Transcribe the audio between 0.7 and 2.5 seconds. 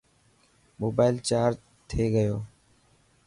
موبال چارج ٿي گيو.